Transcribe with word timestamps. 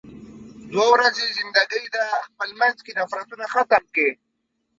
دوه 0.71 0.85
ورځې 0.93 1.25
زندګی 1.37 1.85
ده، 1.95 2.05
خپل 2.25 2.49
مينځ 2.59 2.77
کې 2.85 2.91
نفرتونه 2.99 3.45
ختم 3.53 3.83
کې. 3.95 4.09